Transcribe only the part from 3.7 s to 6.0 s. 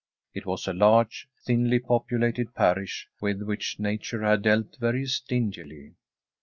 Nature had dealt very stingily.